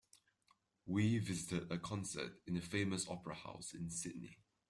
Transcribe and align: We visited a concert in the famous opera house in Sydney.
We 0.87 1.19
visited 1.19 1.71
a 1.71 1.77
concert 1.77 2.31
in 2.47 2.55
the 2.55 2.61
famous 2.61 3.07
opera 3.07 3.35
house 3.35 3.75
in 3.75 3.91
Sydney. 3.91 4.39